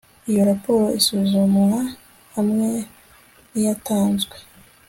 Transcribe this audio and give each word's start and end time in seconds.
iyo 0.29 0.41
raporo 0.49 0.85
isuzumirwa 0.99 1.81
hamwe 2.35 2.69
n 3.51 3.53
iyatanzwe 3.59 4.37